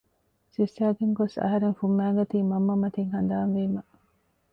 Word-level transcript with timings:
ސިއްސައިގެން 0.53 1.13
ގޮސް 1.19 1.35
އަހަރެން 1.43 1.77
ފުއްމައިގަތީ 1.79 2.37
މަންމަ 2.49 2.75
މަތިން 2.81 3.11
ހަނދާން 3.15 3.51
ވީމަ 3.55 3.81